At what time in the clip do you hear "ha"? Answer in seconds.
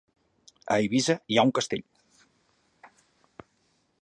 1.41-1.45